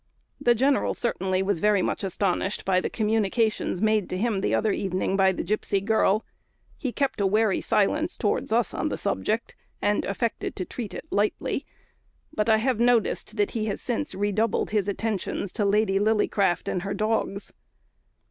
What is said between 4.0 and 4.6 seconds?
to him the